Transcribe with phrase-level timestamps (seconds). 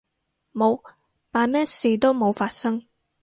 [0.51, 0.81] 冇，
[1.29, 2.87] 扮咩事都冇發生